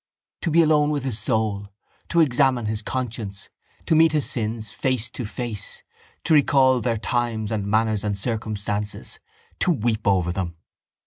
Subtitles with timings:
[0.41, 1.67] To be alone with his soul,
[2.09, 3.49] to examine his conscience,
[3.85, 5.83] to meet his sins face to face,
[6.23, 9.19] to recall their times and manners and circumstances,
[9.59, 10.57] to weep over them.